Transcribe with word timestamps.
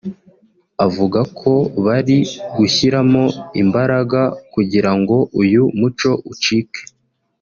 avuga 0.85 1.19
ko 1.39 1.51
bari 1.85 2.17
gushyiramo 2.57 3.23
imbaraga 3.61 4.21
kugirango 4.53 5.15
uyu 5.41 5.63
muco 5.79 6.11
ucike 6.31 6.81